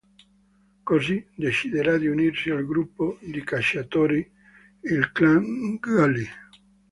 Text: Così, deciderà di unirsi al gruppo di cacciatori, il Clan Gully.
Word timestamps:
Così, 0.83 1.23
deciderà 1.35 1.95
di 1.99 2.07
unirsi 2.07 2.49
al 2.49 2.65
gruppo 2.65 3.19
di 3.21 3.43
cacciatori, 3.43 4.27
il 4.85 5.11
Clan 5.11 5.75
Gully. 5.79 6.25